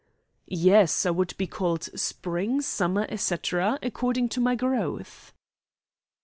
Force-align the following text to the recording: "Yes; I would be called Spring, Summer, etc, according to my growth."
"Yes; 0.47 1.05
I 1.05 1.11
would 1.11 1.37
be 1.37 1.45
called 1.45 1.83
Spring, 1.95 2.59
Summer, 2.63 3.05
etc, 3.07 3.77
according 3.83 4.29
to 4.29 4.41
my 4.41 4.55
growth." 4.55 5.31